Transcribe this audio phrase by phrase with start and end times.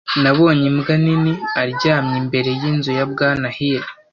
[0.23, 3.83] Nabonye imbwa nini aryamye imbere yinzu ya Bwana Hill.